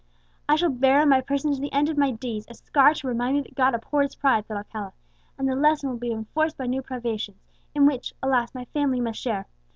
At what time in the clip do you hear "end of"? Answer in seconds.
1.71-1.95